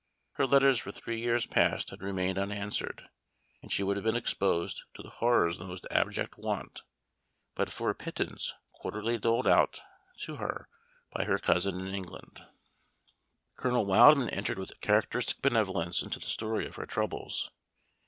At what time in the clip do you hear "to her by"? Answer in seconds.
10.21-11.25